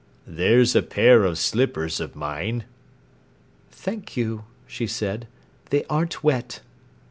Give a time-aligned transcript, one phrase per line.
[0.25, 2.63] "There's a pair of slippers of mine."
[3.69, 5.27] "Thank you," she said.
[5.69, 6.61] "They aren't wet."